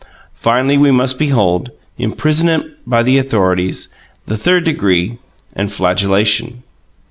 Finally, 0.33 0.79
we 0.79 0.89
must 0.89 1.19
behold: 1.19 1.69
imprisonment 1.99 2.65
by 2.87 3.03
the 3.03 3.19
authorities; 3.19 3.89
the 4.25 4.35
third 4.35 4.63
degree 4.63 5.19
and 5.53 5.71
flagellation. 5.71 6.63